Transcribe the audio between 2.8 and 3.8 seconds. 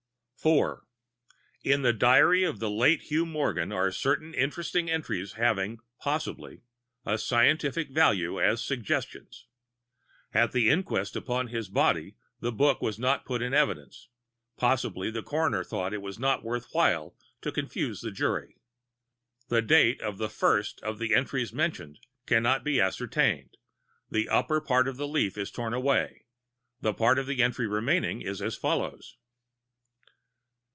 Hugh Morgan